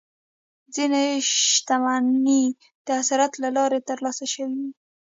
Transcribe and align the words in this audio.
ځینې 0.75 1.03
شتمنۍ 1.51 2.43
د 2.85 2.87
ارث 3.11 3.33
له 3.43 3.49
لارې 3.57 3.79
ترلاسه 3.89 4.23
شوې 4.33 4.53
وي. 4.59 4.69